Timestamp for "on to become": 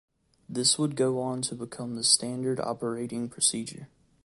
1.21-1.93